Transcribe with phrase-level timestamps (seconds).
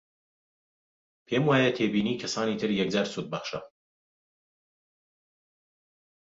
[1.27, 3.59] پێم وایە تێبینی کەسانی تر یەکجار سوودبەخشە